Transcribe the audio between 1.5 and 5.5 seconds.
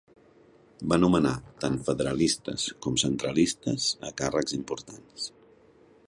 tant federalistes com centralistes a càrrecs importants.